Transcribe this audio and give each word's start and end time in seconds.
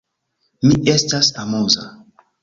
Mi 0.69 0.79
estas 0.93 1.29
amuza. 1.43 1.85